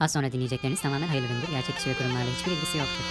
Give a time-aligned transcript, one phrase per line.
[0.00, 1.48] Az sonra dinleyecekleriniz tamamen hayırlı üründür.
[1.50, 3.04] Gerçek kişi ve kurumlarla hiçbir ilgisi yoktur.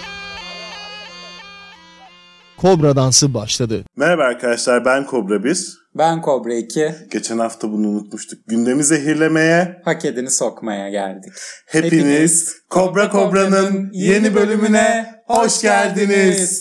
[2.56, 3.84] Kobra dansı başladı.
[3.96, 5.78] Merhaba arkadaşlar ben Kobra 1.
[5.94, 6.94] Ben Kobra 2.
[7.12, 8.38] Geçen hafta bunu unutmuştuk.
[8.46, 11.32] Gündemi zehirlemeye Hak edeni sokmaya geldik.
[11.66, 16.60] hepiniz, Hepiniz Kobra Kobra'nın yeni bölümüne hoş geldiniz.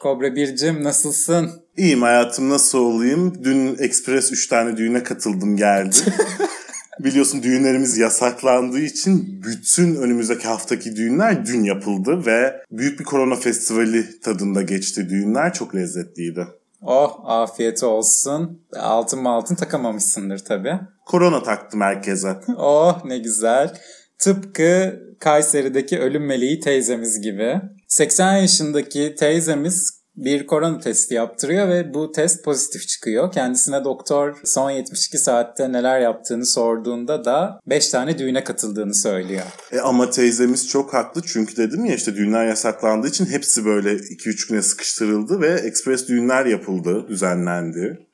[0.00, 1.50] Kobra 1'cim nasılsın?
[1.76, 3.44] İyiyim hayatım nasıl olayım?
[3.44, 5.96] Dün Express 3 tane düğüne katıldım geldi.
[7.04, 14.20] Biliyorsun düğünlerimiz yasaklandığı için bütün önümüzdeki haftaki düğünler dün yapıldı ve büyük bir korona festivali
[14.20, 15.52] tadında geçti düğünler.
[15.52, 16.46] Çok lezzetliydi.
[16.82, 18.62] Oh afiyet olsun.
[18.76, 20.80] Altın mı altın takamamışsındır tabii.
[21.06, 22.36] Korona taktım herkese.
[22.56, 23.74] Oh ne güzel.
[24.18, 27.60] Tıpkı Kayseri'deki ölüm meleği teyzemiz gibi.
[27.88, 33.32] 80 yaşındaki teyzemiz bir korona testi yaptırıyor ve bu test pozitif çıkıyor.
[33.32, 39.42] Kendisine doktor son 72 saatte neler yaptığını sorduğunda da 5 tane düğüne katıldığını söylüyor.
[39.72, 44.48] E ama teyzemiz çok haklı çünkü dedim ya işte düğünler yasaklandığı için hepsi böyle 2-3
[44.48, 48.06] güne sıkıştırıldı ve ekspres düğünler yapıldı, düzenlendi.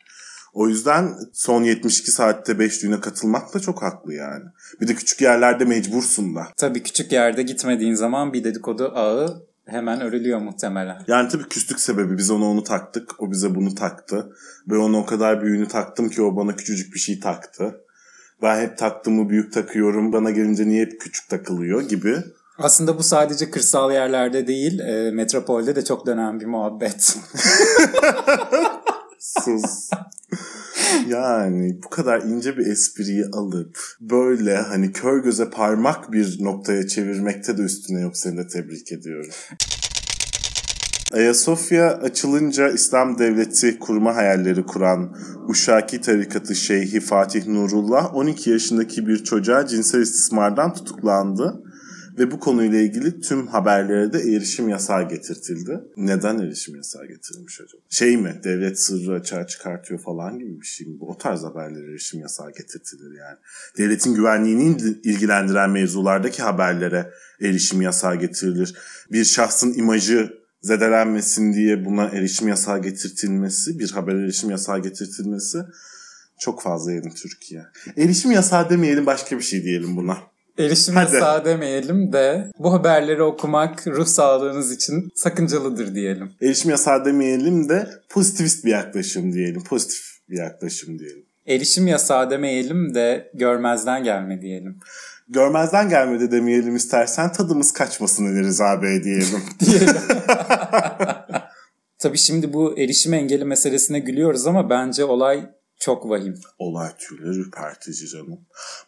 [0.54, 4.44] O yüzden son 72 saatte 5 düğüne katılmak da çok haklı yani.
[4.80, 6.46] Bir de küçük yerlerde mecbursun da.
[6.56, 11.02] Tabii küçük yerde gitmediğin zaman bir dedikodu ağı hemen örülüyor muhtemelen.
[11.06, 14.32] Yani tabii küslük sebebi biz ona onu taktık, o bize bunu taktı.
[14.68, 17.80] Ve ona o kadar büyüğünü taktım ki o bana küçücük bir şey taktı.
[18.42, 22.16] Ben hep taktığımı büyük takıyorum, bana gelince niye hep küçük takılıyor gibi.
[22.58, 27.02] Aslında bu sadece kırsal yerlerde değil, e, metropolde de çok dönen bir muhabbet.
[29.18, 29.90] Sus.
[31.08, 37.58] Yani bu kadar ince bir espriyi alıp böyle hani kör göze parmak bir noktaya çevirmekte
[37.58, 39.30] de üstüne yok seni de tebrik ediyorum.
[41.12, 45.16] Ayasofya açılınca İslam Devleti kurma hayalleri kuran
[45.48, 51.62] Uşaki Tarikatı Şeyhi Fatih Nurullah 12 yaşındaki bir çocuğa cinsel istismardan tutuklandı
[52.18, 55.80] ve bu konuyla ilgili tüm haberlere de erişim yasağı getirtildi.
[55.96, 57.82] Neden erişim yasağı getirilmiş acaba?
[57.90, 58.40] Şey mi?
[58.44, 60.96] Devlet sırrı açığa çıkartıyor falan gibi bir şey mi?
[61.00, 63.38] O tarz haberlere erişim yasağı getirtilir yani.
[63.78, 67.10] Devletin güvenliğini ilgilendiren mevzulardaki haberlere
[67.40, 68.74] erişim yasağı getirilir.
[69.12, 75.58] Bir şahsın imajı zedelenmesin diye buna erişim yasağı getirtilmesi, bir haber erişim yasağı getirtilmesi
[76.38, 77.62] çok fazla yedim Türkiye.
[77.96, 80.18] Erişim yasağı demeyelim başka bir şey diyelim buna.
[80.58, 81.14] Erişim Hadi.
[81.14, 86.30] yasağı demeyelim de bu haberleri okumak ruh sağlığınız için sakıncalıdır diyelim.
[86.42, 89.64] Erişim yasağı demeyelim de pozitivist bir yaklaşım diyelim.
[89.64, 91.24] Pozitif bir yaklaşım diyelim.
[91.46, 94.78] Erişim yasağı demeyelim de görmezden gelme diyelim.
[95.28, 99.42] Görmezden gelmedi demeyelim istersen tadımız kaçmasın Rıza Bey diyelim.
[99.60, 99.96] diyelim.
[101.98, 105.46] Tabii şimdi bu erişim engeli meselesine gülüyoruz ama bence olay
[105.80, 106.34] çok vahim.
[106.58, 108.40] olay tüyleri ürpertici canım.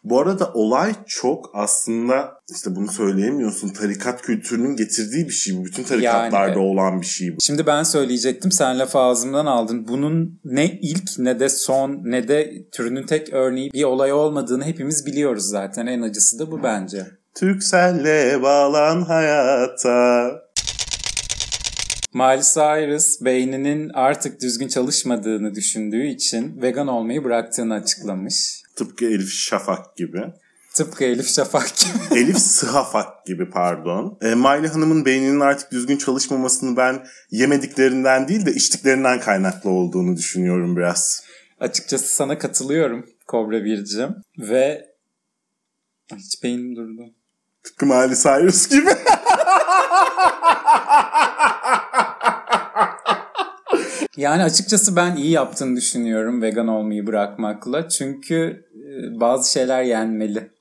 [0.03, 3.69] Bu arada olay çok aslında işte bunu söyleyemiyorsun.
[3.69, 5.65] Tarikat kültürünün getirdiği bir şey bu.
[5.65, 7.37] Bütün tarikatlarda Yani- olan bir şey bu.
[7.41, 9.87] Şimdi ben söyleyecektim sen lafı ağzımdan aldın.
[9.87, 15.05] Bunun ne ilk ne de son ne de türünün tek örneği bir olay olmadığını hepimiz
[15.05, 15.87] biliyoruz zaten.
[15.87, 17.07] En acısı da bu bence.
[17.35, 20.31] Türkselle bağlan hayata.
[22.13, 28.63] Miley Cyrus beyninin artık düzgün çalışmadığını düşündüğü için vegan olmayı bıraktığını açıklamış.
[28.75, 30.23] Tıpkı Elif Şafak gibi.
[30.73, 32.19] Tıpkı Elif Şafak gibi.
[32.19, 34.17] Elif Sıhafak gibi pardon.
[34.21, 40.77] E, Miley Hanım'ın beyninin artık düzgün çalışmamasını ben yemediklerinden değil de içtiklerinden kaynaklı olduğunu düşünüyorum
[40.77, 41.23] biraz.
[41.59, 44.15] Açıkçası sana katılıyorum Kobra Bircim.
[44.37, 44.85] Ve
[46.15, 47.13] hiç beynim durdu.
[47.63, 48.89] Tıpkı Miley Cyrus gibi.
[54.17, 57.89] Yani açıkçası ben iyi yaptığını düşünüyorum vegan olmayı bırakmakla.
[57.89, 60.51] Çünkü e, bazı şeyler yenmeli.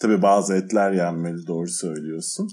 [0.00, 2.48] Tabii bazı etler yenmeli doğru söylüyorsun.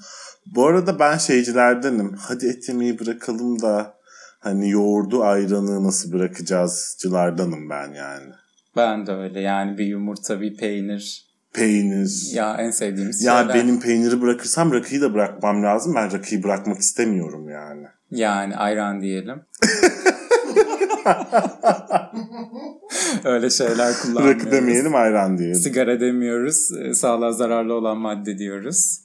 [0.56, 2.16] Bu arada ben şeycilerdenim.
[2.20, 3.94] Hadi et yemeyi bırakalım da
[4.40, 8.32] hani yoğurdu ayranı nasıl bırakacağızcılardanım ben yani.
[8.76, 11.29] Ben de öyle yani bir yumurta bir peynir.
[11.54, 12.12] Peynir.
[12.34, 13.54] Ya, Ya en sevdiğimiz şeyler.
[13.54, 15.96] benim peyniri bırakırsam rakıyı da bırakmam lazım.
[15.96, 17.86] Ben rakıyı bırakmak istemiyorum yani.
[18.12, 19.42] Yani ayran diyelim.
[23.24, 24.42] öyle şeyler kullanmıyoruz.
[24.42, 25.56] Rakı demeyelim ayran diyelim.
[25.56, 26.70] Sigara demiyoruz.
[26.82, 29.00] e, Sağlığa zararlı olan madde diyoruz.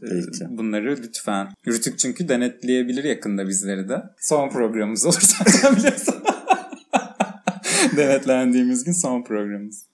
[0.00, 0.44] Peki.
[0.50, 1.48] Bunları lütfen.
[1.66, 4.02] Rütük çünkü denetleyebilir yakında bizleri de.
[4.20, 6.14] Son programımız olur zaten biliyorsun.
[7.96, 9.86] Denetlendiğimiz gün son programımız.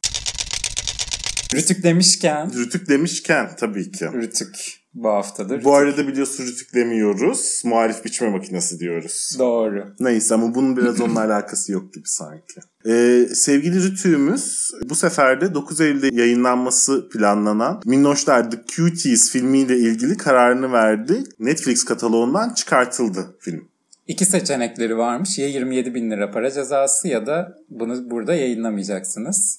[1.55, 4.07] Rütük demişken Rütük demişken tabii ki.
[4.13, 4.79] Rütük.
[4.95, 5.65] bu haftadır.
[5.65, 7.63] Bu arada biliyorsun rütük demiyoruz.
[7.65, 9.37] Muhalif biçme makinesi diyoruz.
[9.39, 9.85] Doğru.
[10.01, 12.61] Neyse ama bunun biraz onunla alakası yok gibi sanki.
[12.87, 20.17] Ee, sevgili Rütü'ümüz bu sefer de 9 Eylül'de yayınlanması planlanan Minnoşlar The Cuties filmiyle ilgili
[20.17, 21.25] kararını verdi.
[21.39, 23.69] Netflix kataloğundan çıkartıldı film.
[24.07, 25.39] İki seçenekleri varmış.
[25.39, 29.59] Ya 27 bin lira para cezası ya da bunu burada yayınlamayacaksınız.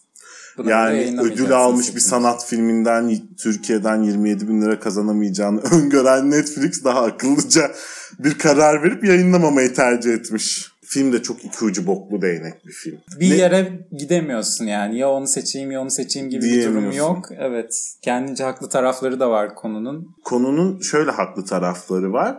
[0.60, 7.02] Bunu Yani ödül almış bir sanat filminden Türkiye'den 27 bin lira kazanamayacağını öngören Netflix daha
[7.06, 7.72] akıllıca
[8.20, 10.72] bir karar verip yayınlamamayı tercih etmiş.
[10.86, 12.98] Film de çok iki ucu boklu değnek bir film.
[13.20, 14.98] Bir Ne- yere gidemiyorsun yani.
[14.98, 17.30] Ya onu seçeyim ya onu seçeyim gibi bir durum yok.
[17.40, 17.94] Evet.
[18.02, 20.16] Kendince haklı tarafları da var konunun.
[20.24, 22.38] konunun şöyle haklı tarafları var.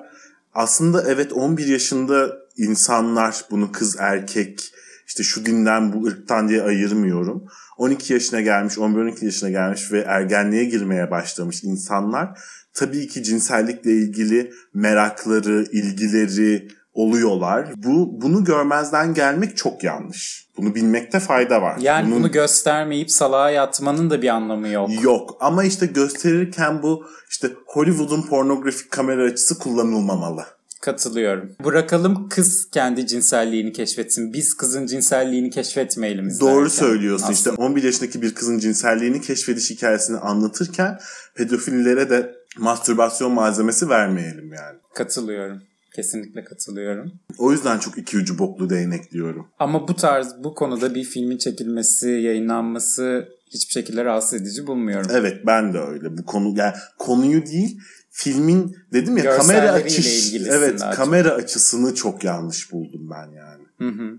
[0.54, 4.72] Aslında evet 11 yaşında insanlar bunu kız erkek
[5.10, 7.44] işte şu dinden bu ırktan diye ayırmıyorum.
[7.76, 12.40] 12 yaşına gelmiş 11-12 yaşına gelmiş ve ergenliğe girmeye başlamış insanlar
[12.74, 17.68] tabii ki cinsellikle ilgili merakları, ilgileri oluyorlar.
[17.76, 20.46] Bu bunu görmezden gelmek çok yanlış.
[20.56, 21.78] Bunu bilmekte fayda var.
[21.80, 25.02] Yani Bunun- bunu göstermeyip salağa yatmanın da bir anlamı yok.
[25.02, 30.44] Yok ama işte gösterirken bu işte Hollywood'un pornografik kamera açısı kullanılmamalı.
[30.80, 31.50] Katılıyorum.
[31.64, 34.32] Bırakalım kız kendi cinselliğini keşfetsin.
[34.32, 36.54] Biz kızın cinselliğini keşfetmeyelim izlerken.
[36.56, 37.36] Doğru söylüyorsun Aslında.
[37.36, 40.98] işte 11 yaşındaki bir kızın cinselliğini keşfediş hikayesini anlatırken
[41.34, 44.78] pedofillere de mastürbasyon malzemesi vermeyelim yani.
[44.94, 45.62] Katılıyorum.
[45.94, 47.12] Kesinlikle katılıyorum.
[47.38, 49.48] O yüzden çok iki ucu boklu değnek diyorum.
[49.58, 55.10] Ama bu tarz bu konuda bir filmin çekilmesi, yayınlanması hiçbir şekilde rahatsız edici bulmuyorum.
[55.14, 56.18] Evet ben de öyle.
[56.18, 60.94] Bu konu yani konuyu değil filmin dedim ya kamera açış evet çok.
[60.94, 63.64] kamera açısını çok yanlış buldum ben yani.
[63.78, 64.18] Hı hı.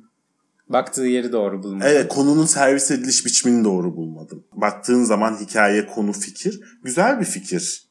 [0.70, 1.88] Baktığı yeri doğru bulmak.
[1.88, 4.44] Evet konunun servis ediliş biçimini doğru bulmadım.
[4.54, 7.84] Baktığın zaman hikaye, konu, fikir güzel bir fikir.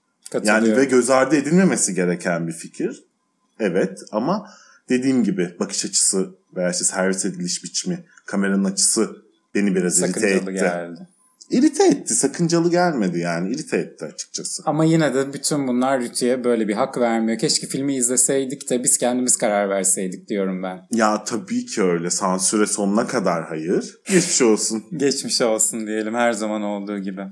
[0.43, 3.05] Yani ve göz ardı edilmemesi gereken bir fikir.
[3.61, 4.51] Evet ama
[4.89, 9.17] dediğim gibi bakış açısı veya işte servis ediliş biçimi, kameranın açısı
[9.55, 10.53] beni biraz irite etti.
[10.53, 11.09] geldi.
[11.51, 12.15] İrite etti.
[12.15, 13.51] Sakıncalı gelmedi yani.
[13.51, 14.63] İrite etti açıkçası.
[14.67, 17.39] Ama yine de bütün bunlar Rütü'ye böyle bir hak vermiyor.
[17.39, 20.87] Keşke filmi izleseydik de biz kendimiz karar verseydik diyorum ben.
[20.93, 22.11] Ya tabii ki öyle.
[22.11, 23.99] Sansüre sonuna kadar hayır.
[24.09, 24.85] Geçmiş olsun.
[24.97, 27.23] Geçmiş olsun diyelim her zaman olduğu gibi.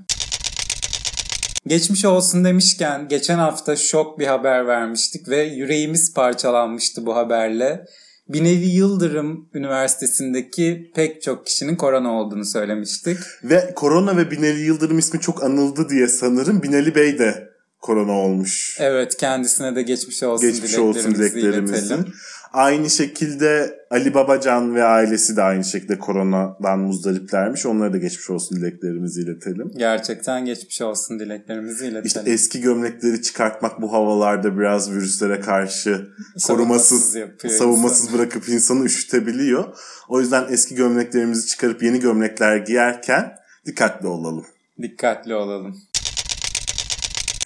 [1.67, 7.85] Geçmiş olsun demişken geçen hafta şok bir haber vermiştik ve yüreğimiz parçalanmıştı bu haberle.
[8.29, 13.17] Binali Yıldırım Üniversitesi'ndeki pek çok kişinin korona olduğunu söylemiştik.
[13.43, 17.49] Ve korona ve Binali Yıldırım ismi çok anıldı diye sanırım Binali Bey de
[17.79, 18.77] korona olmuş.
[18.79, 21.93] Evet kendisine de geçmiş olsun Geçmiş olsun dileklerimizi dileklerimizi.
[21.93, 22.13] iletelim.
[22.53, 27.65] Aynı şekilde Ali Babacan ve ailesi de aynı şekilde koronadan muzdariplermiş.
[27.65, 29.71] Onlara da geçmiş olsun dileklerimizi iletelim.
[29.77, 32.05] Gerçekten geçmiş olsun dileklerimizi iletelim.
[32.05, 35.89] İşte eski gömlekleri çıkartmak bu havalarda biraz virüslere karşı
[36.37, 39.77] Savunmasız korumasız, yapıyor savunmasız bırakıp insanı üşütebiliyor.
[40.07, 43.35] O yüzden eski gömleklerimizi çıkarıp yeni gömlekler giyerken
[43.65, 44.45] dikkatli olalım.
[44.81, 45.77] Dikkatli olalım.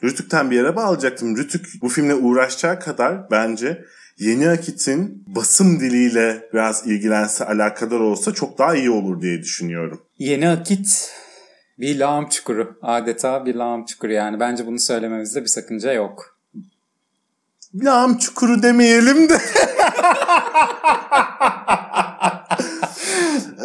[0.04, 1.38] Rütük'ten bir yere bağlayacaktım.
[1.38, 3.86] Rütük bu filmle uğraşacağı kadar bence
[4.24, 10.02] Yeni Akit'in basım diliyle biraz ilgilense, alakadar olsa çok daha iyi olur diye düşünüyorum.
[10.20, 11.12] Yeni akit
[11.80, 12.78] bir lağım çukuru.
[12.82, 14.40] Adeta bir lağım çukuru yani.
[14.40, 16.38] Bence bunu söylememizde bir sakınca yok.
[17.76, 19.38] Lağım çukuru demeyelim de.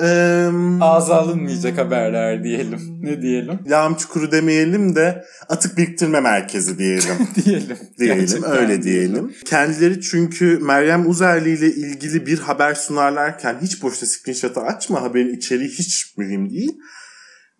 [0.03, 0.51] Eee,
[0.81, 2.81] Ağza alınmayacak haberler diyelim.
[3.03, 3.59] Ne diyelim?
[3.67, 7.15] lağım çukuru demeyelim de atık biriktirme merkezi diyelim.
[7.45, 7.77] diyelim.
[7.99, 9.33] diyelim Gerçekten öyle diyelim.
[9.45, 15.69] Kendileri çünkü Meryem Uzerli ile ilgili bir haber sunarlarken hiç boşta screenshot'ı açma haberin içeriği
[15.69, 16.73] hiç mühim değil.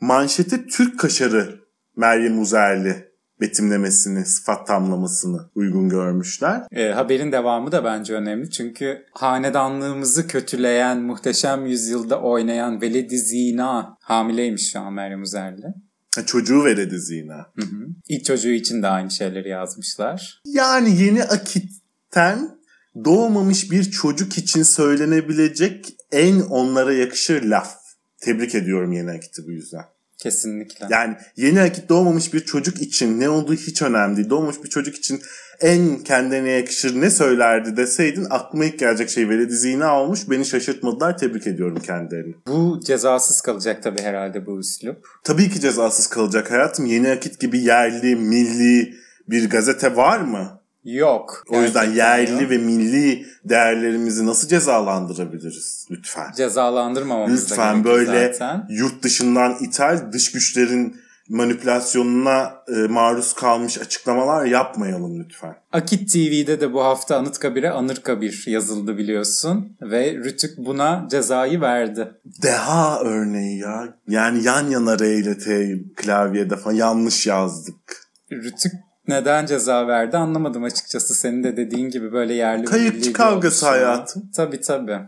[0.01, 1.61] Manşete Türk kaşarı
[1.97, 3.08] Meryem Uzerli
[3.41, 6.63] betimlemesini, sıfat tamlamasını uygun görmüşler.
[6.73, 8.51] E, haberin devamı da bence önemli.
[8.51, 15.75] Çünkü hanedanlığımızı kötüleyen, muhteşem yüzyılda oynayan Veledi Zina hamileymiş şu an Meryem Uzerli.
[16.15, 17.37] Ha, Çocuğu veredi zina.
[17.57, 17.87] Hı hı.
[18.09, 20.43] İlk çocuğu için de aynı şeyleri yazmışlar.
[20.45, 22.59] Yani yeni akitten
[23.05, 27.75] doğmamış bir çocuk için söylenebilecek en onlara yakışır laf.
[28.21, 29.85] Tebrik ediyorum yeni akiti bu yüzden.
[30.19, 30.87] Kesinlikle.
[30.91, 34.31] Yani yeni akit doğmamış bir çocuk için ne olduğu hiç önemli değil.
[34.31, 35.23] Doğmamış bir çocuk için
[35.61, 40.31] en kendine yakışır ne söylerdi deseydin aklıma ilk gelecek şey veledi zina olmuş.
[40.31, 41.19] Beni şaşırtmadılar.
[41.19, 42.35] Tebrik ediyorum kendilerini.
[42.47, 45.07] Bu cezasız kalacak tabii herhalde bu üslup.
[45.25, 46.87] Tabii ki cezasız kalacak hayatım.
[46.87, 48.95] Yeni akit gibi yerli, milli
[49.29, 50.58] bir gazete var mı?
[50.97, 51.45] Yok.
[51.49, 52.51] O yüzden yerli yok.
[52.51, 55.87] ve milli değerlerimizi nasıl cezalandırabiliriz?
[55.91, 56.33] Lütfen.
[56.37, 58.67] cezalandırmamamız Lütfen böyle zaten.
[58.71, 60.97] yurt dışından ithal dış güçlerin
[61.29, 65.55] manipülasyonuna e, maruz kalmış açıklamalar yapmayalım lütfen.
[65.73, 69.77] Akit TV'de de bu hafta Anıtkabir'e Anırkabir yazıldı biliyorsun.
[69.83, 72.09] Ve Rütük buna cezayı verdi.
[72.43, 73.95] Deha örneği ya.
[74.09, 78.09] Yani yan yana R ile T klavyede falan yanlış yazdık.
[78.33, 78.73] Rütük
[79.09, 81.15] neden ceza verdi anlamadım açıkçası.
[81.15, 84.31] Senin de dediğin gibi böyle yerli bir kavgası hayatım.
[84.37, 84.99] Tabii tabii.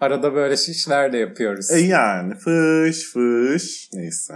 [0.00, 1.70] Arada böyle işler de yapıyoruz.
[1.70, 3.90] E yani fış fış.
[3.92, 4.34] Neyse.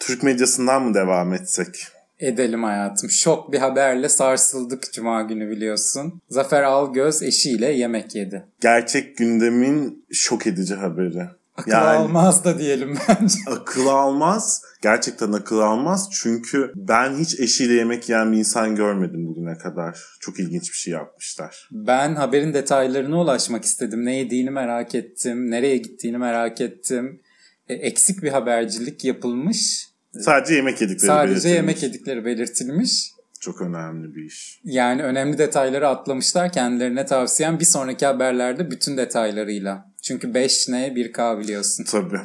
[0.00, 1.86] Türk medyasından mı devam etsek?
[2.18, 3.10] Edelim hayatım.
[3.10, 6.20] Şok bir haberle sarsıldık cuma günü biliyorsun.
[6.28, 8.46] Zafer Algöz eşiyle yemek yedi.
[8.60, 11.26] Gerçek gündemin şok edici haberi.
[11.56, 13.38] Akıl Yani- almaz da diyelim bence.
[13.50, 14.62] Akıl almaz.
[14.82, 16.08] Gerçekten akıl almaz.
[16.12, 19.98] Çünkü ben hiç eşiyle yemek yiyen bir insan görmedim bugüne kadar.
[20.20, 21.68] Çok ilginç bir şey yapmışlar.
[21.72, 24.04] Ben haberin detaylarına ulaşmak istedim.
[24.04, 25.50] Ne yediğini merak ettim.
[25.50, 27.20] Nereye gittiğini merak ettim.
[27.68, 29.86] E, eksik bir habercilik yapılmış.
[30.20, 31.56] Sadece yemek yedikleri Sadece belirtilmiş.
[31.56, 33.12] yemek yedikleri belirtilmiş.
[33.40, 34.60] Çok önemli bir iş.
[34.64, 36.52] Yani önemli detayları atlamışlar.
[36.52, 39.92] Kendilerine tavsiyem bir sonraki haberlerde bütün detaylarıyla.
[40.06, 41.84] Çünkü 5 ne 1K biliyorsun.
[41.90, 42.20] Tabii.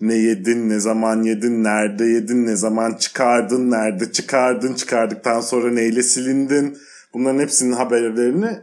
[0.00, 6.02] Ne yedin, ne zaman yedin, nerede yedin, ne zaman çıkardın, nerede çıkardın, çıkardıktan sonra neyle
[6.02, 6.78] silindin.
[7.14, 8.58] Bunların hepsinin haberlerini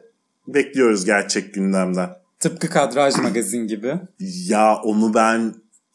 [0.48, 2.10] bekliyoruz gerçek gündemden.
[2.40, 3.96] Tıpkı Kadraj Magazin gibi.
[4.20, 5.54] Ya onu ben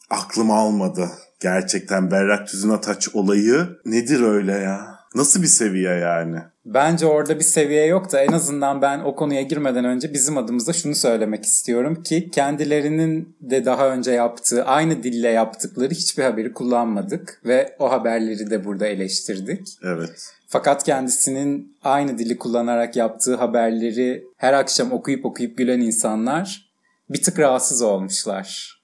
[0.09, 1.09] aklım almadı.
[1.39, 4.88] Gerçekten Berrak Tüzün Ataç olayı nedir öyle ya?
[5.15, 6.37] Nasıl bir seviye yani?
[6.65, 10.73] Bence orada bir seviye yok da en azından ben o konuya girmeden önce bizim adımıza
[10.73, 17.41] şunu söylemek istiyorum ki kendilerinin de daha önce yaptığı aynı dille yaptıkları hiçbir haberi kullanmadık
[17.45, 19.67] ve o haberleri de burada eleştirdik.
[19.83, 20.33] Evet.
[20.47, 26.69] Fakat kendisinin aynı dili kullanarak yaptığı haberleri her akşam okuyup okuyup gülen insanlar
[27.09, 28.79] bir tık rahatsız olmuşlar.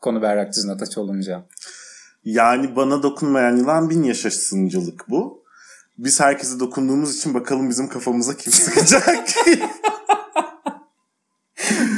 [0.00, 1.42] Konu Berrak Düzün Ataç olunca.
[2.24, 5.45] Yani bana dokunmayan yılan bin yaşasıncılık bu.
[5.98, 9.08] Biz herkese dokunduğumuz için bakalım bizim kafamıza kim sıkacak?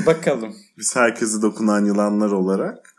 [0.07, 0.57] Bakalım.
[0.79, 2.95] Biz herkese dokunan yılanlar olarak.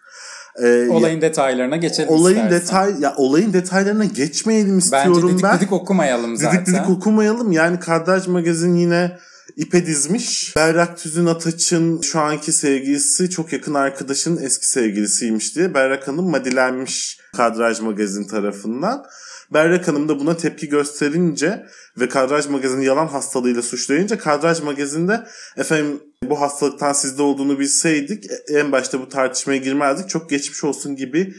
[0.63, 2.61] Ee, Olayın detaylarına geçelim olayın istersen.
[2.61, 5.57] detay ya olayın detaylarına geçmeyelim Bence istiyorum didik ben.
[5.57, 6.65] didik okumayalım zaten.
[6.65, 7.51] Didik didik okumayalım.
[7.51, 9.17] Yani Kadraj Magazin yine
[9.55, 10.55] ipe dizmiş.
[10.55, 17.19] Berrak Tüzün Ataç'ın şu anki sevgilisi çok yakın arkadaşının eski sevgilisiymiş diye Berrak Hanım madilenmiş
[17.35, 19.05] Kadraj Magazin tarafından.
[19.53, 21.65] Berrak Hanım da buna tepki gösterince
[21.99, 25.27] ve Kadraj Magazin'i yalan hastalığıyla suçlayınca Kadraj Magazin'de
[25.57, 31.33] efendim bu hastalıktan sizde olduğunu bilseydik en başta bu tartışmaya girmezdik çok geçmiş olsun gibi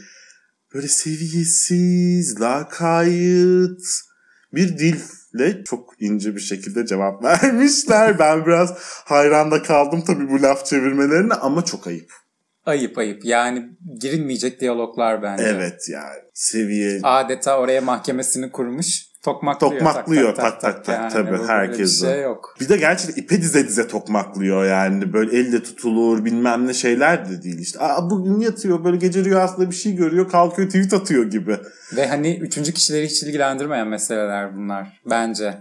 [0.73, 3.81] böyle seviyesiz, lakayt
[4.53, 8.19] bir dille çok ince bir şekilde cevap vermişler.
[8.19, 8.73] Ben biraz
[9.05, 12.11] hayranda kaldım tabii bu laf çevirmelerine ama çok ayıp.
[12.65, 13.25] Ayıp ayıp.
[13.25, 13.69] Yani
[14.01, 15.43] girilmeyecek diyaloglar bence.
[15.43, 19.11] Evet yani seviye Adeta oraya mahkemesini kurmuş.
[19.23, 19.73] Tokmaklıyor.
[19.73, 21.01] Tokmaklıyor, tak, tak, tak.
[21.01, 22.05] Yani Tabii, bu böyle herkesi.
[22.05, 22.55] Bir şey yok.
[22.59, 25.13] bir de gerçekten ipe dize dize tokmaklıyor yani.
[25.13, 27.79] Böyle elle tutulur bilmem ne şeyler de değil işte.
[27.79, 31.57] Aa bugün yatıyor böyle gece rüyasında bir şey görüyor kalkıyor tweet atıyor gibi.
[31.95, 35.01] Ve hani üçüncü kişileri hiç ilgilendirmeyen meseleler bunlar.
[35.09, 35.57] Bence.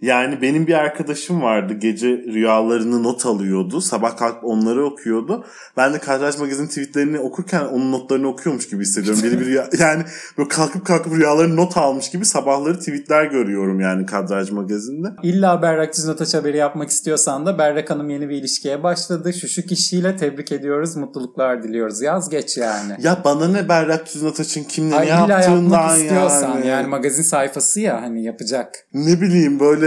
[0.00, 1.74] Yani benim bir arkadaşım vardı.
[1.74, 3.80] Gece rüyalarını not alıyordu.
[3.80, 5.44] Sabah kalkıp onları okuyordu.
[5.76, 9.22] Ben de Kadraj Magazin tweetlerini okurken onun notlarını okuyormuş gibi hissediyorum.
[9.22, 10.02] Biri bir rüya, yani
[10.38, 15.08] böyle kalkıp kalkıp rüyalarını not almış gibi sabahları tweetler görüyorum yani Kadraj Magazin'de.
[15.22, 19.32] İlla Berrak Düzün Ataç haberi yapmak istiyorsan da Berrak Hanım yeni bir ilişkiye başladı.
[19.32, 20.96] Şu şu kişiyle tebrik ediyoruz.
[20.96, 22.02] Mutluluklar diliyoruz.
[22.02, 22.96] Yaz geç yani.
[22.98, 26.66] Ya bana ne Berrak Tüzün Ataç'ın kimle Ay ne yaptığından yapmak istiyorsan yani.
[26.66, 28.74] yani magazin sayfası ya hani yapacak.
[28.94, 29.85] Ne bileyim böyle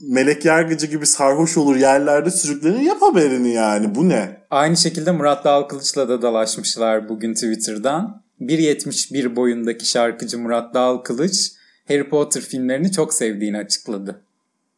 [0.00, 3.94] melek yargıcı gibi sarhoş olur yerlerde sürüklenir yap haberini yani.
[3.94, 4.40] Bu ne?
[4.50, 8.22] Aynı şekilde Murat Dalkılıç'la da dalaşmışlar bugün Twitter'dan.
[8.40, 11.52] 1.71 boyundaki şarkıcı Murat Dalkılıç
[11.88, 14.20] Harry Potter filmlerini çok sevdiğini açıkladı.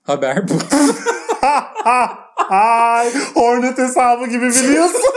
[0.03, 0.53] Haber bu.
[2.51, 5.11] Ay, Hornet hesabı gibi biliyorsun.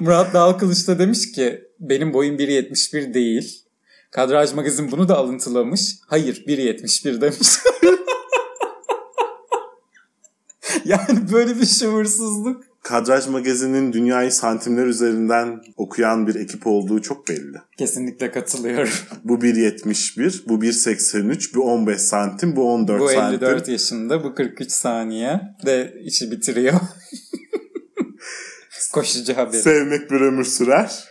[0.00, 3.64] Murat Dalkılıç da demiş ki benim boyum 1.71 değil.
[4.10, 5.96] Kadraj Magazin bunu da alıntılamış.
[6.06, 7.48] Hayır 1.71 demiş.
[10.84, 12.64] yani böyle bir şuursuzluk.
[12.82, 17.58] Kadraj Magazin'in dünyayı santimler üzerinden okuyan bir ekip olduğu çok belli.
[17.78, 18.92] Kesinlikle katılıyorum.
[19.24, 23.46] Bu 1.71, bu 1.83, bu 15 santim, bu 14 bu santim.
[23.46, 26.74] 54 yaşında, bu 43 saniye de işi bitiriyor.
[28.92, 29.62] Koşucu haberi.
[29.62, 31.09] Sevmek bir ömür sürer.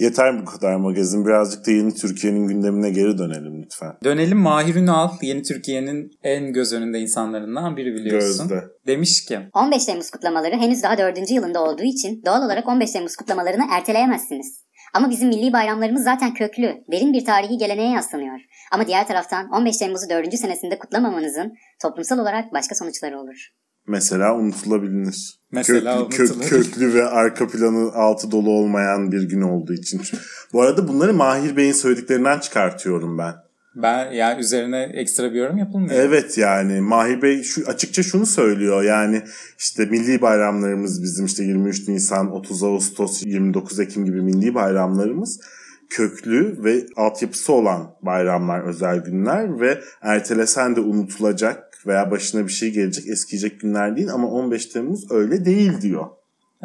[0.00, 1.26] Yeter bu kadar magazin.
[1.26, 3.92] Birazcık da yeni Türkiye'nin gündemine geri dönelim lütfen.
[4.04, 8.48] Dönelim Mahir Ünal, yeni Türkiye'nin en göz önünde insanlarından biri biliyorsun.
[8.48, 8.64] Gözde.
[8.86, 11.30] Demiş ki 15 Temmuz kutlamaları henüz daha 4.
[11.30, 14.64] yılında olduğu için doğal olarak 15 Temmuz kutlamalarını erteleyemezsiniz.
[14.94, 18.40] Ama bizim milli bayramlarımız zaten köklü, derin bir tarihi geleneğe yaslanıyor.
[18.72, 20.34] Ama diğer taraftan 15 Temmuz'u 4.
[20.34, 23.48] senesinde kutlamamanızın toplumsal olarak başka sonuçları olur.
[23.86, 25.40] Mesela unutulabilir.
[25.52, 30.00] Mesela köklü, kök- köklü ve arka planı altı dolu olmayan bir gün olduğu için.
[30.52, 33.34] Bu arada bunları Mahir Bey'in söylediklerinden çıkartıyorum ben.
[33.74, 35.94] ben yani üzerine ekstra bir yorum yapılmıyor.
[35.94, 39.22] Evet yani Mahir Bey şu, açıkça şunu söylüyor yani
[39.58, 45.40] işte milli bayramlarımız bizim işte 23 Nisan, 30 Ağustos, 29 Ekim gibi milli bayramlarımız
[45.90, 52.70] köklü ve altyapısı olan bayramlar, özel günler ve ertelesen de unutulacak veya başına bir şey
[52.70, 56.06] gelecek, eskiyecek günler değil ama 15 Temmuz öyle değil diyor.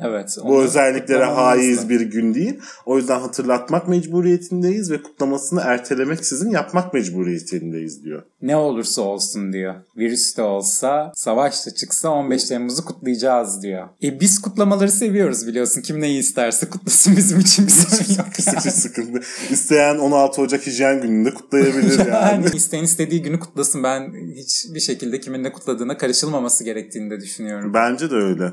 [0.02, 0.38] Evet.
[0.44, 2.60] Bu özelliklere haiz bir gün değil.
[2.86, 8.24] O yüzden hatırlatmak mecburiyetindeyiz ve kutlamasını ertelemek sizin yapmak mecburiyetindeyiz diyor.
[8.42, 9.76] Ne olursa olsun diyor.
[9.98, 13.88] Virüs de olsa, savaş da çıksa 15 Temmuz'u kutlayacağız diyor.
[14.04, 15.82] E biz kutlamaları seviyoruz biliyorsun.
[15.82, 18.28] Kim neyi isterse kutlasın bizim için bir sorun yok.
[18.38, 19.22] Hiç sıkıntı.
[19.50, 22.10] İsteyen 16 Ocak hijyen gününde kutlayabilir yani.
[22.10, 23.84] Yani isteyen istediği günü kutlasın.
[23.84, 27.74] Ben hiçbir şekilde kimin ne kutladığına karışılmaması gerektiğini de düşünüyorum.
[27.74, 28.52] Bence de öyle.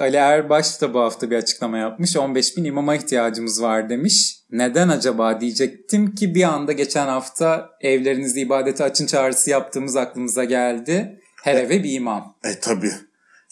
[0.00, 2.16] Ali Erbaş da bu hafta bir açıklama yapmış.
[2.16, 4.36] 15 bin imama ihtiyacımız var demiş.
[4.50, 11.20] Neden acaba diyecektim ki bir anda geçen hafta evlerinizde ibadete açın çağrısı yaptığımız aklımıza geldi.
[11.44, 12.36] Her eve bir imam.
[12.44, 12.90] E tabi.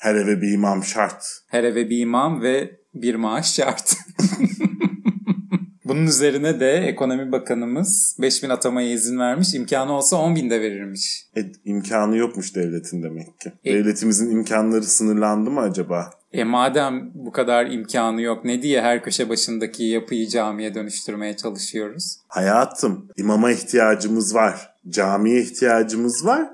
[0.00, 1.24] Her eve bir imam şart.
[1.48, 3.96] Her eve bir imam ve bir maaş şart.
[5.88, 9.54] Bunun üzerine de ekonomi bakanımız 5000 atamaya izin vermiş.
[9.54, 11.26] İmkanı olsa 10 bin de verirmiş.
[11.36, 13.52] E, imkanı yokmuş devletin demek ki.
[13.64, 16.10] E- Devletimizin imkanları sınırlandı mı acaba?
[16.32, 22.16] E madem bu kadar imkanı yok ne diye her köşe başındaki yapıyı camiye dönüştürmeye çalışıyoruz?
[22.28, 24.70] Hayatım, imama ihtiyacımız var.
[24.88, 26.46] Camiye ihtiyacımız var.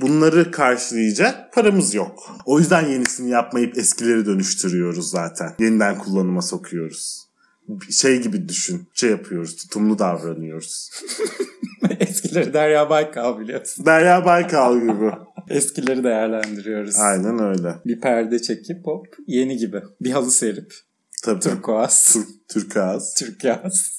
[0.00, 2.36] Bunları karşılayacak paramız yok.
[2.46, 5.54] O yüzden yenisini yapmayıp eskileri dönüştürüyoruz zaten.
[5.58, 7.27] Yeniden kullanıma sokuyoruz.
[7.90, 8.88] Şey gibi düşün.
[8.94, 9.56] Şey yapıyoruz.
[9.56, 10.90] Tutumlu davranıyoruz.
[12.00, 13.86] Eskileri Derya Baykal biliyorsun.
[13.86, 15.10] Derya Baykal gibi.
[15.48, 16.96] Eskileri değerlendiriyoruz.
[16.96, 17.74] Aynen öyle.
[17.86, 19.82] Bir perde çekip hop yeni gibi.
[20.00, 20.74] Bir halı serip.
[21.22, 21.40] Tabii.
[21.40, 22.12] Turkuaz.
[22.12, 23.14] Türk, Türkaz.
[23.14, 23.98] Türkaz.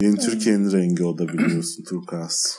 [0.00, 2.58] Yeni Türkiye'nin rengi o da biliyorsun Turkaz.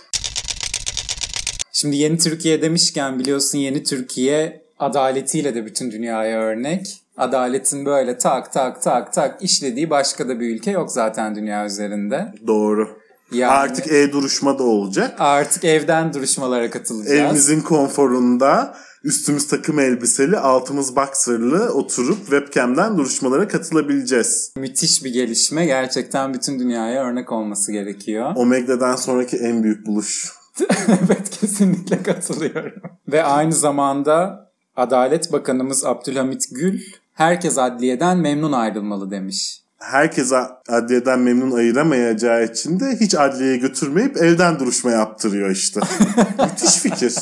[1.74, 7.01] Şimdi yeni Türkiye demişken biliyorsun yeni Türkiye adaletiyle de bütün dünyaya örnek.
[7.18, 12.34] Adaletin böyle tak tak tak tak işlediği başka da bir ülke yok zaten dünya üzerinde.
[12.48, 13.02] Doğru.
[13.32, 15.16] Yani Artık e-duruşma da olacak.
[15.20, 17.20] artık evden duruşmalara katılacağız.
[17.20, 24.54] Evimizin konforunda üstümüz takım elbiseli, altımız boxerlı oturup webcam'den duruşmalara katılabileceğiz.
[24.58, 25.66] Müthiş bir gelişme.
[25.66, 28.32] Gerçekten bütün dünyaya örnek olması gerekiyor.
[28.36, 30.32] Omegle'den sonraki en büyük buluş.
[30.88, 32.82] evet kesinlikle katılıyorum.
[33.08, 36.82] Ve aynı zamanda Adalet Bakanımız Abdülhamit Gül
[37.22, 39.62] herkes adliyeden memnun ayrılmalı demiş.
[39.80, 40.34] Herkes
[40.70, 45.80] adliyeden memnun ayıramayacağı için de hiç adliyeye götürmeyip evden duruşma yaptırıyor işte.
[46.40, 47.16] Müthiş fikir.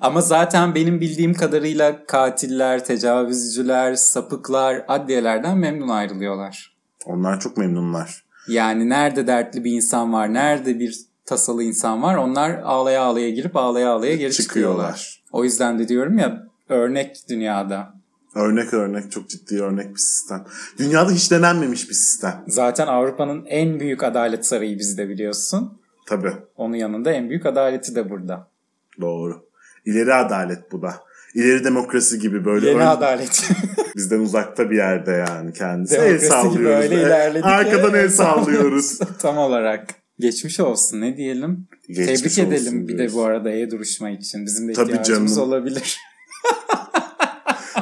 [0.00, 6.76] Ama zaten benim bildiğim kadarıyla katiller, tecavüzcüler, sapıklar adliyelerden memnun ayrılıyorlar.
[7.06, 8.24] Onlar çok memnunlar.
[8.48, 13.56] Yani nerede dertli bir insan var, nerede bir tasalı insan var onlar ağlaya ağlaya girip
[13.56, 14.96] ağlaya ağlaya geri çıkıyorlar.
[14.96, 15.22] Çıkıyorlar.
[15.32, 17.95] O yüzden de diyorum ya örnek dünyada.
[18.36, 20.44] Örnek örnek çok ciddi örnek bir sistem.
[20.78, 22.44] Dünyada hiç denenmemiş bir sistem.
[22.48, 25.78] Zaten Avrupa'nın en büyük adalet sarayı bizde biliyorsun.
[26.06, 26.32] Tabii.
[26.56, 28.48] Onun yanında en büyük adaleti de burada.
[29.00, 29.46] Doğru.
[29.84, 30.94] İleri adalet bu da.
[31.34, 33.50] İleri demokrasi gibi böyle Yeni ön- adalet.
[33.96, 35.94] bizden uzakta bir yerde yani kendisi.
[35.96, 36.84] el Demokrasi gibi sallıyoruz.
[36.84, 37.46] öyle E, ilerledik.
[37.46, 38.98] Arkadan el sallıyoruz.
[39.18, 39.86] Tam olarak.
[40.18, 41.66] Geçmiş olsun ne diyelim.
[41.88, 43.14] Geçmiş Tebrik edelim bir de diyoruz.
[43.16, 44.46] bu arada e-duruşma için.
[44.46, 45.48] Bizim de Tabii ihtiyacımız canım.
[45.48, 45.98] olabilir.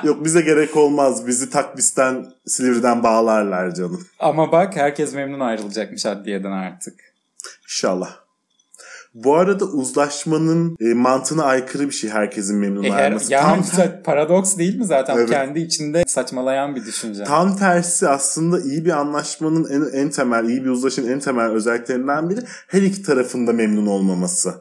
[0.06, 1.26] Yok bize gerek olmaz.
[1.26, 4.06] Bizi takbisten Silivri'den bağlarlar canım.
[4.18, 6.94] Ama bak herkes memnun ayrılacakmış adliyeden artık.
[7.64, 8.10] İnşallah.
[9.14, 13.32] Bu arada uzlaşmanın e, mantığına aykırı bir şey herkesin memnun E ayrılması.
[13.32, 15.16] yani Tam, paradoks değil mi zaten?
[15.16, 15.30] Evet.
[15.30, 17.24] Kendi içinde saçmalayan bir düşünce.
[17.24, 22.30] tam tersi aslında iyi bir anlaşmanın en, en temel, iyi bir uzlaşının en temel özelliklerinden
[22.30, 24.54] biri her iki tarafın da memnun olmaması.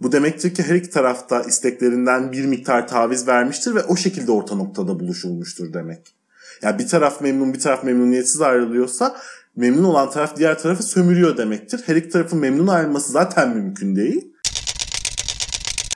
[0.00, 4.54] Bu demektir ki her iki tarafta isteklerinden bir miktar taviz vermiştir ve o şekilde orta
[4.54, 6.14] noktada buluşulmuştur demek.
[6.62, 9.16] Yani bir taraf memnun, bir taraf memnuniyetsiz ayrılıyorsa
[9.56, 11.82] memnun olan taraf diğer tarafı sömürüyor demektir.
[11.86, 14.32] Her iki tarafın memnun ayrılması zaten mümkün değil.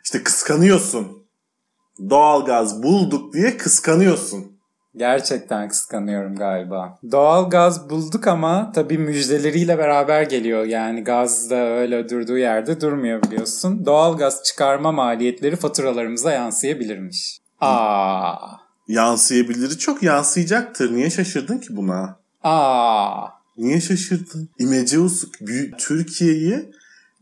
[0.04, 1.24] İşte kıskanıyorsun.
[2.10, 4.53] Doğalgaz bulduk diye kıskanıyorsun.
[4.96, 6.98] Gerçekten kıskanıyorum galiba.
[7.12, 10.64] Doğal gaz bulduk ama tabii müjdeleriyle beraber geliyor.
[10.64, 13.86] Yani gaz da öyle durduğu yerde durmuyor biliyorsun.
[13.86, 17.40] Doğal gaz çıkarma maliyetleri faturalarımıza yansıyabilirmiş.
[17.60, 18.34] Aa.
[18.88, 19.78] Yansıyabilir.
[19.78, 20.94] Çok yansıyacaktır.
[20.94, 22.16] Niye şaşırdın ki buna?
[22.42, 23.26] Aa.
[23.56, 24.48] Niye şaşırdın?
[24.58, 26.70] İmeceus büyük Türkiye'yi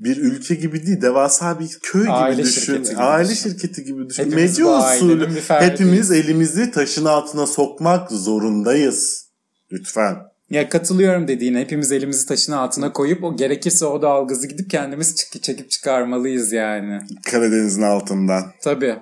[0.04, 2.60] bir ülke gibi değil, devasa bir köy gibi Aile düşün.
[2.60, 3.50] şirketi gibi aile düşün.
[3.50, 4.24] şirketi gibi düşün.
[4.24, 5.28] Hepimiz usulü.
[5.48, 9.26] Hepimiz elimizi taşın altına sokmak zorundayız.
[9.72, 10.16] Lütfen.
[10.50, 11.60] Ya katılıyorum dediğine.
[11.60, 16.98] Hepimiz elimizi taşın altına koyup o gerekirse o dalgazı gidip kendimiz çık- çekip çıkarmalıyız yani.
[17.30, 18.44] Karadeniz'in altından.
[18.62, 18.96] Tabii.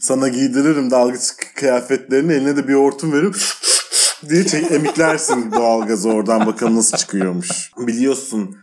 [0.00, 1.22] Sana giydiririm dalgıç
[1.56, 3.36] kıyafetlerini eline de bir hortum verip
[4.28, 7.70] diye çek, emiklersin doğalgazı oradan bakalım nasıl çıkıyormuş.
[7.78, 8.56] Biliyorsun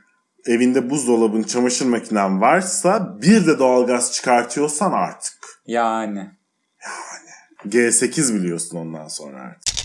[0.47, 5.33] evinde buzdolabın çamaşır makinen varsa bir de doğalgaz çıkartıyorsan artık.
[5.67, 6.31] Yani.
[7.65, 9.77] G8 biliyorsun ondan sonra artık.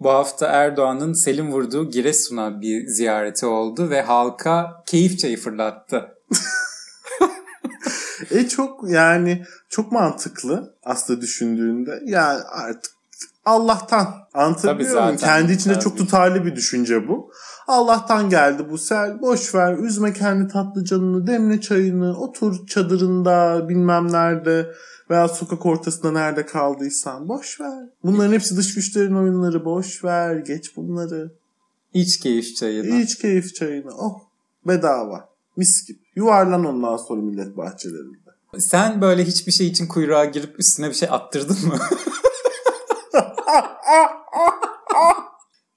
[0.00, 6.08] Bu hafta Erdoğan'ın Selim vurduğu Giresun'a bir ziyareti oldu ve halka keyif çayı fırlattı.
[8.30, 12.00] E çok yani çok mantıklı aslında düşündüğünde.
[12.04, 12.92] Yani artık
[13.44, 15.16] Allah'tan anlatabiliyor muyum?
[15.16, 15.84] Kendi içinde Tabii.
[15.84, 17.32] çok tutarlı bir düşünce bu.
[17.66, 19.20] Allah'tan geldi bu sel.
[19.20, 19.78] Boş ver.
[19.78, 21.26] Üzme kendi tatlı canını.
[21.26, 22.18] Demle çayını.
[22.18, 24.74] Otur çadırında bilmem nerede
[25.10, 27.28] veya sokak ortasında nerede kaldıysan.
[27.28, 27.88] Boş ver.
[28.04, 29.64] Bunların hepsi dış güçlerin oyunları.
[29.64, 30.36] Boş ver.
[30.36, 31.32] Geç bunları.
[31.94, 33.00] İç keyif çayını.
[33.00, 33.90] İç keyif çayını.
[33.94, 34.20] Oh.
[34.66, 35.28] Bedava.
[35.56, 35.98] Mis gibi.
[36.16, 38.18] Yuvarlan ondan sonra millet bahçelerinde.
[38.58, 41.78] Sen böyle hiçbir şey için kuyruğa girip üstüne bir şey attırdın mı?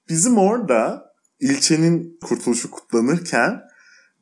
[0.08, 1.05] Bizim orada
[1.40, 3.60] ilçenin kurtuluşu kutlanırken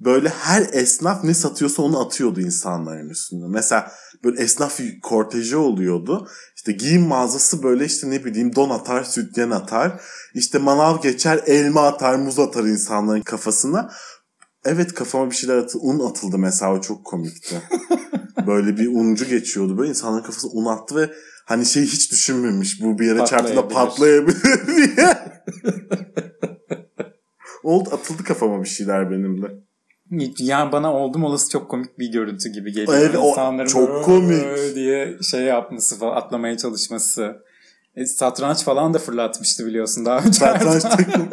[0.00, 3.44] böyle her esnaf ne satıyorsa onu atıyordu insanların üstüne.
[3.48, 3.92] Mesela
[4.24, 6.28] böyle esnaf korteji oluyordu.
[6.56, 10.00] İşte giyim mağazası böyle işte ne bileyim don atar, sütyen atar.
[10.34, 13.90] İşte manav geçer, elma atar, muz atar insanların kafasına.
[14.64, 17.62] Evet kafama bir şeyler atı, un atıldı mesela o çok komikti.
[18.46, 21.10] böyle bir uncu geçiyordu böyle insanların kafasına un attı ve
[21.44, 25.18] hani şey hiç düşünmemiş bu bir yere çarptığında patlayabilir diye.
[27.64, 29.46] Oldu atıldı kafama bir şeyler benim de.
[30.38, 32.98] Yani bana oldum olası çok komik bir görüntü gibi geliyor.
[32.98, 34.74] Evet, o İnsanların çok komik.
[34.74, 37.36] diye şey yapması falan atlamaya çalışması.
[37.96, 40.32] E, satranç falan da fırlatmıştı biliyorsun daha önce.
[40.32, 41.28] Satranç takım.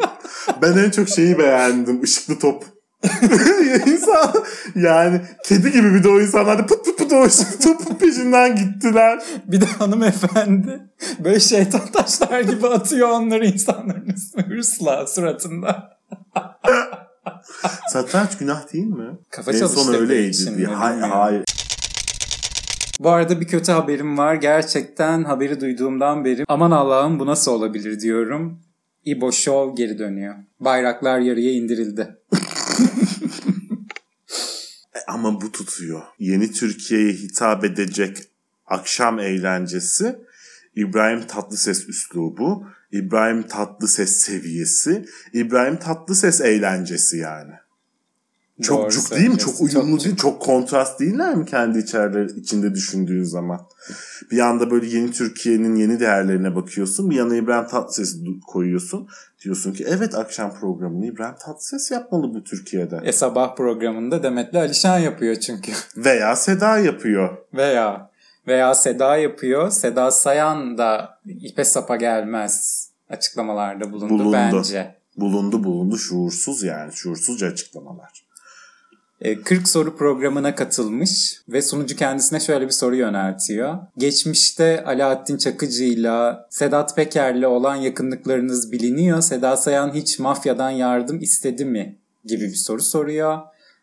[0.62, 2.02] Ben en çok şeyi beğendim.
[2.02, 2.64] Işıklı top.
[3.86, 4.32] İnsan
[4.74, 7.26] yani kedi gibi bir de o insanlar da pıt pıt pıt o
[7.62, 9.22] topun peşinden gittiler.
[9.46, 10.80] Bir de hanımefendi
[11.24, 16.01] böyle şeytan taşlar gibi atıyor onları insanların üstüne hırsla suratında.
[17.88, 19.18] Satranç günah değil mi?
[19.30, 20.66] Kafa en son öyleydi diye.
[20.66, 21.44] Hayır, hayır.
[23.00, 24.34] Bu arada bir kötü haberim var.
[24.34, 28.60] Gerçekten haberi duyduğumdan beri aman Allah'ım bu nasıl olabilir diyorum.
[29.04, 30.34] İbo Show geri dönüyor.
[30.60, 32.16] Bayraklar yarıya indirildi.
[34.94, 36.02] E, Ama bu tutuyor.
[36.18, 38.16] Yeni Türkiye'ye hitap edecek
[38.66, 40.16] akşam eğlencesi
[40.76, 47.52] İbrahim Tatlıses üslubu, İbrahim Tatlıses seviyesi, İbrahim Tatlıses eğlencesi yani.
[48.62, 49.38] Çok Doğru cuk değil mi?
[49.38, 53.60] Çok uyumlu Çok değil Çok kontrast değiller mi kendi içerileri içinde düşündüğün zaman?
[54.30, 57.10] Bir yanda böyle yeni Türkiye'nin yeni değerlerine bakıyorsun.
[57.10, 59.08] Bir yana İbrahim Tatlıses'i du- koyuyorsun.
[59.44, 63.00] Diyorsun ki evet akşam programını İbrahim Tatlıses yapmalı bu Türkiye'de.
[63.04, 65.72] E sabah programında Demet'le Alişan yapıyor çünkü.
[65.96, 67.36] Veya Seda yapıyor.
[67.54, 68.10] veya
[68.46, 69.70] veya Seda yapıyor.
[69.70, 72.81] Seda Sayan da ipe sapa gelmez
[73.12, 74.32] açıklamalarda bulundu, Bulundu.
[74.32, 74.94] bence.
[75.16, 78.24] Bulundu bulundu şuursuz yani şuursuzca açıklamalar.
[79.20, 83.78] E, 40 soru programına katılmış ve sunucu kendisine şöyle bir soru yöneltiyor.
[83.98, 89.20] Geçmişte Alaaddin Çakıcı'yla Sedat Peker'le olan yakınlıklarınız biliniyor.
[89.20, 91.98] Seda Sayan hiç mafyadan yardım istedi mi?
[92.24, 93.38] gibi bir soru soruyor.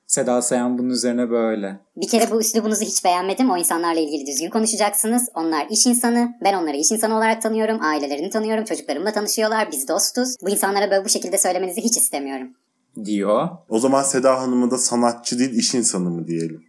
[0.09, 1.79] Seda Sayan bunun üzerine böyle.
[1.95, 3.49] Bir kere bu üslubunuzu hiç beğenmedim.
[3.49, 5.29] O insanlarla ilgili düzgün konuşacaksınız.
[5.35, 6.31] Onlar iş insanı.
[6.43, 7.77] Ben onları iş insanı olarak tanıyorum.
[7.81, 8.65] Ailelerini tanıyorum.
[8.65, 9.71] Çocuklarımla tanışıyorlar.
[9.71, 10.35] Biz dostuz.
[10.41, 12.47] Bu insanlara böyle bu şekilde söylemenizi hiç istemiyorum.
[13.05, 13.49] diyor.
[13.69, 16.63] O zaman Seda Hanım'ı da sanatçı değil iş insanı mı diyelim?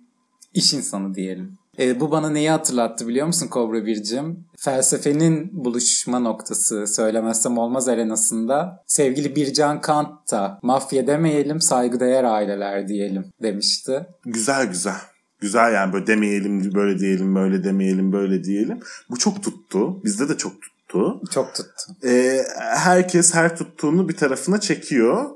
[0.55, 1.59] İş insanı diyelim.
[1.78, 4.44] E, bu bana neyi hatırlattı biliyor musun Kobra Bircim?
[4.59, 13.24] Felsefenin buluşma noktası söylemezsem olmaz arenasında sevgili Bircan Kant da mafya demeyelim saygıdeğer aileler diyelim
[13.42, 14.06] demişti.
[14.24, 14.96] Güzel güzel.
[15.40, 18.80] Güzel yani böyle demeyelim böyle diyelim böyle demeyelim böyle diyelim.
[19.11, 20.04] Bu çok tuttu.
[20.04, 21.20] Bizde de çok tuttu.
[21.30, 21.92] Çok tuttu.
[22.04, 25.30] Ee, herkes her tuttuğunu bir tarafına çekiyor.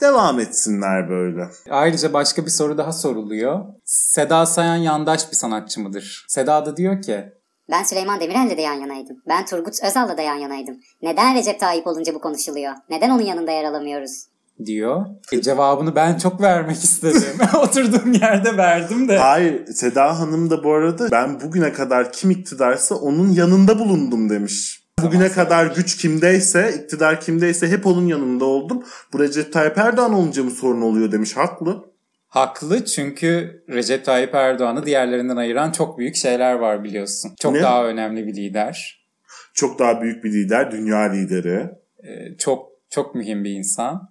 [0.00, 1.48] Devam etsinler böyle.
[1.70, 3.64] Ayrıca başka bir soru daha soruluyor.
[3.84, 6.24] Seda Sayan yandaş bir sanatçı mıdır?
[6.28, 7.32] Seda da diyor ki
[7.70, 9.16] Ben Süleyman Demirel'le de yan yanaydım.
[9.28, 10.76] Ben Turgut Özal'la da yan yanaydım.
[11.02, 12.72] Neden Recep Tayyip olunca bu konuşuluyor?
[12.90, 14.26] Neden onun yanında yer alamıyoruz?
[14.64, 15.06] diyor.
[15.32, 17.38] E, cevabını ben çok vermek istedim.
[17.62, 19.18] Oturduğum yerde verdim de.
[19.18, 24.85] Hayır Seda Hanım da bu arada ben bugüne kadar kim iktidarsa onun yanında bulundum demiş.
[25.02, 28.84] Bugüne kadar güç kimdeyse, iktidar kimdeyse hep onun yanında oldum.
[29.12, 31.36] Bu Recep Tayyip Erdoğan olunca mı sorun oluyor demiş.
[31.36, 31.84] Haklı.
[32.28, 37.32] Haklı çünkü Recep Tayyip Erdoğan'ı diğerlerinden ayıran çok büyük şeyler var biliyorsun.
[37.40, 37.62] Çok Ne?
[37.62, 39.06] daha önemli bir lider.
[39.54, 41.70] Çok daha büyük bir lider, dünya lideri.
[42.02, 44.10] E, çok çok mühim bir insan.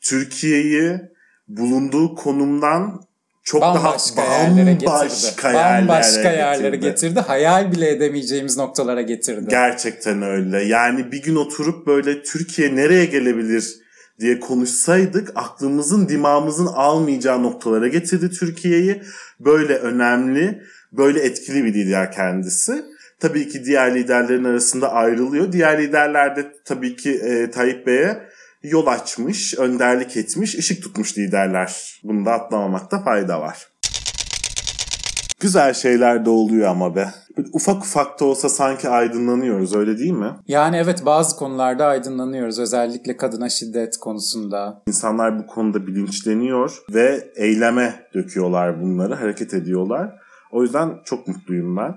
[0.00, 1.00] Türkiye'yi
[1.48, 3.00] bulunduğu konumdan
[3.44, 4.86] çok Bambaşka daha yerlere getirdi.
[4.90, 6.90] bambaşka yerlere, Bambaşka yerlere getirdi.
[6.90, 7.20] getirdi.
[7.20, 9.46] Hayal bile edemeyeceğimiz noktalara getirdi.
[9.50, 10.62] Gerçekten öyle.
[10.64, 13.74] Yani bir gün oturup böyle Türkiye nereye gelebilir
[14.20, 19.02] diye konuşsaydık aklımızın dimağımızın almayacağı noktalara getirdi Türkiye'yi.
[19.40, 22.84] Böyle önemli, böyle etkili bir lider kendisi.
[23.20, 25.52] Tabii ki diğer liderlerin arasında ayrılıyor.
[25.52, 28.18] Diğer liderler de tabii ki e, Tayyip Bey'e
[28.62, 32.00] yol açmış, önderlik etmiş, ışık tutmuş liderler.
[32.04, 33.68] Bunu da atlamamakta fayda var.
[35.40, 37.08] Güzel şeyler de oluyor ama be.
[37.52, 40.30] Ufak ufak da olsa sanki aydınlanıyoruz öyle değil mi?
[40.48, 42.58] Yani evet bazı konularda aydınlanıyoruz.
[42.58, 44.82] Özellikle kadına şiddet konusunda.
[44.86, 50.10] İnsanlar bu konuda bilinçleniyor ve eyleme döküyorlar bunları, hareket ediyorlar.
[50.52, 51.94] O yüzden çok mutluyum ben.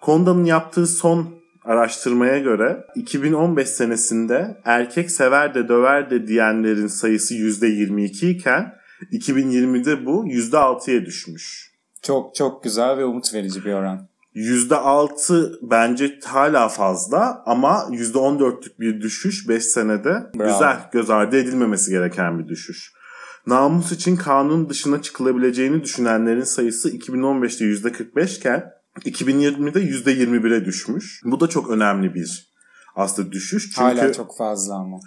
[0.00, 8.26] Konda'nın yaptığı son araştırmaya göre 2015 senesinde erkek sever de döver de diyenlerin sayısı %22
[8.26, 8.74] iken
[9.12, 11.70] 2020'de bu %6'ya düşmüş.
[12.02, 14.08] Çok çok güzel ve umut verici bir oran.
[14.34, 20.30] %6 bence hala fazla ama %14'lük bir düşüş 5 senede.
[20.38, 20.52] Bravo.
[20.52, 22.92] Güzel, göz ardı edilmemesi gereken bir düşüş.
[23.46, 31.22] Namus için kanun dışına çıkılabileceğini düşünenlerin sayısı 2015'te %45 iken 2020'de %21'e düşmüş.
[31.24, 32.50] Bu da çok önemli bir
[32.96, 33.64] aslında düşüş.
[33.64, 35.00] Çünkü Hala çok fazla ama.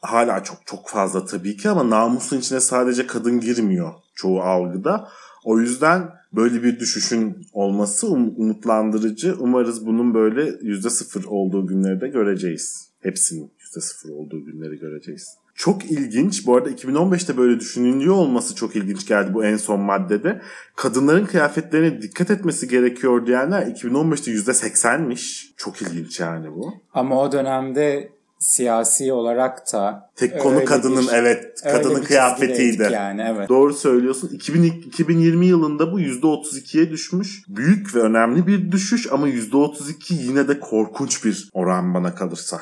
[0.00, 5.08] hala çok çok fazla tabii ki ama namusun içine sadece kadın girmiyor çoğu algıda.
[5.44, 9.36] O yüzden böyle bir düşüşün olması um- umutlandırıcı.
[9.38, 12.88] Umarız bunun böyle %0 olduğu günleri de göreceğiz.
[13.00, 15.28] Hepsinin %0 olduğu günleri göreceğiz.
[15.54, 16.46] Çok ilginç.
[16.46, 20.42] Bu arada 2015'te böyle düşünülüyor olması çok ilginç geldi bu en son maddede.
[20.76, 25.52] Kadınların kıyafetlerine dikkat etmesi gerekiyor diyenler 2015'te %80'miş.
[25.56, 26.74] Çok ilginç yani bu.
[26.94, 32.88] Ama o dönemde siyasi olarak da Tek konu kadının bir- evet kadının kıyafetiydi.
[32.92, 33.48] Yani evet.
[33.48, 34.28] Doğru söylüyorsun.
[34.32, 37.44] 2000, 2020 yılında bu %32'ye düşmüş.
[37.48, 42.60] Büyük ve önemli bir düşüş ama %32 yine de korkunç bir oran bana kalırsa.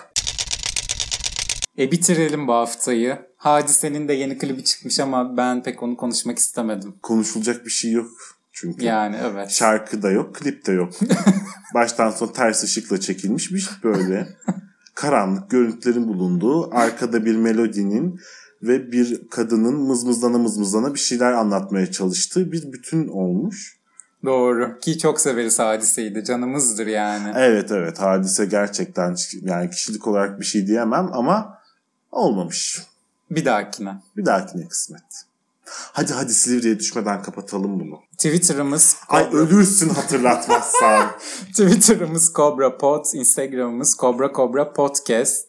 [1.81, 3.19] E bitirelim bu haftayı.
[3.37, 6.95] Hadise'nin de yeni klibi çıkmış ama ben pek onu konuşmak istemedim.
[7.03, 8.11] Konuşulacak bir şey yok
[8.53, 8.85] çünkü.
[8.85, 9.51] Yani evet.
[9.51, 10.93] Şarkı da yok, klip de yok.
[11.75, 14.29] Baştan sona ters ışıkla çekilmiş bir şey böyle.
[14.95, 18.21] Karanlık görüntülerin bulunduğu, arkada bir melodinin
[18.62, 23.81] ve bir kadının mızmızlana mızmızlana bir şeyler anlatmaya çalıştığı bir bütün olmuş.
[24.25, 24.79] Doğru.
[24.79, 26.25] Ki çok severiz Hadise'yi de.
[26.25, 27.33] Canımızdır yani.
[27.37, 31.60] Evet evet hadise gerçekten yani kişilik olarak bir şey diyemem ama
[32.12, 32.83] olmamış.
[33.31, 34.03] Bir dahakine.
[34.16, 35.03] Bir dahakine kısmet.
[35.70, 38.01] Hadi hadi Silivri'ye düşmeden kapatalım bunu.
[38.12, 41.11] Twitter'ımız Ay ölürsün hatırlatmazsan.
[41.46, 45.46] Twitter'ımız Cobra Pod, Instagram'ımız Cobra Cobra Podcast.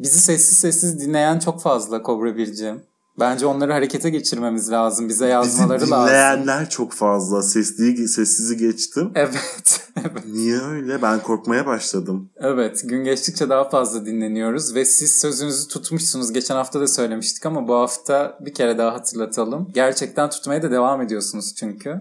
[0.00, 2.82] Bizi sessiz sessiz dinleyen çok fazla Cobra Bircim.
[3.18, 5.08] Bence onları harekete geçirmemiz lazım.
[5.08, 6.06] Bize Bizi yazmaları lazım.
[6.08, 7.42] dinleyenler çok fazla.
[7.42, 9.12] Sesliyi, sessizi geçtim.
[9.14, 9.80] Evet.
[10.00, 10.24] evet.
[10.26, 11.02] Niye öyle?
[11.02, 12.30] Ben korkmaya başladım.
[12.36, 12.82] Evet.
[12.84, 16.32] Gün geçtikçe daha fazla dinleniyoruz ve siz sözünüzü tutmuşsunuz.
[16.32, 19.68] Geçen hafta da söylemiştik ama bu hafta bir kere daha hatırlatalım.
[19.74, 22.00] Gerçekten tutmaya da devam ediyorsunuz çünkü.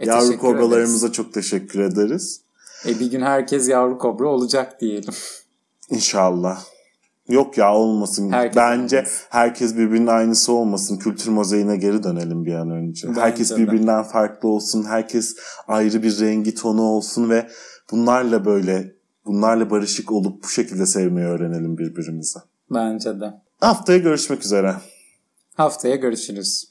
[0.00, 1.98] E, Yavru kobralarımıza çok teşekkür ederiz.
[1.98, 2.40] ederiz.
[2.86, 5.14] E, bir gün herkes yavru kobra olacak diyelim.
[5.90, 6.64] İnşallah.
[7.30, 8.32] Yok ya olmasın.
[8.32, 9.26] Herkes Bence olmasın.
[9.30, 10.98] herkes birbirinin aynısı olmasın.
[10.98, 13.08] Kültür mozaiğine geri dönelim bir an önce.
[13.08, 13.56] Bence herkes de.
[13.56, 14.84] birbirinden farklı olsun.
[14.84, 15.36] Herkes
[15.68, 17.46] ayrı bir rengi tonu olsun ve
[17.92, 18.92] bunlarla böyle
[19.26, 22.40] bunlarla barışık olup bu şekilde sevmeyi öğrenelim birbirimize.
[22.70, 23.32] Bence de.
[23.60, 24.74] Haftaya görüşmek üzere.
[25.54, 26.69] Haftaya görüşürüz.